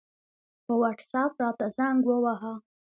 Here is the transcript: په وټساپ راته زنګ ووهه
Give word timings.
په 0.65 0.73
وټساپ 0.81 1.31
راته 1.43 1.65
زنګ 1.77 1.99
ووهه 2.07 2.53